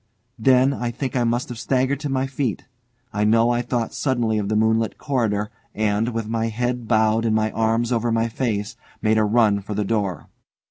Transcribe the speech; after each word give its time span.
Then 0.39 0.73
I 0.73 0.89
think 0.89 1.15
I 1.15 1.23
must 1.23 1.47
have 1.49 1.59
staggered 1.59 1.99
to 1.99 2.09
my 2.09 2.25
feet. 2.25 2.65
I 3.13 3.23
know 3.23 3.51
I 3.51 3.61
thought 3.61 3.93
suddenly 3.93 4.39
of 4.39 4.49
the 4.49 4.55
moonlit 4.55 4.97
corridor, 4.97 5.51
and, 5.75 6.09
with 6.09 6.27
my 6.27 6.47
head 6.47 6.87
bowed 6.87 7.23
and 7.23 7.35
my 7.35 7.51
arms 7.51 7.91
over 7.91 8.11
my 8.11 8.27
face, 8.27 8.75
made 9.03 9.19
a 9.19 9.23
run 9.23 9.59
for 9.61 9.75
the 9.75 9.85
door. 9.85 10.27